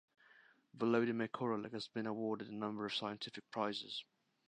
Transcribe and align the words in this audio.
Volodymyr 0.75 1.27
Korolyuk 1.29 1.73
has 1.73 1.87
been 1.87 2.07
awarded 2.07 2.47
a 2.49 2.55
number 2.55 2.87
of 2.87 2.95
scientific 2.95 3.43
prizes. 3.51 4.03